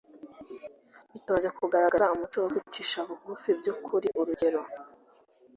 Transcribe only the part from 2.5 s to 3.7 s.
kwicisha bugufi by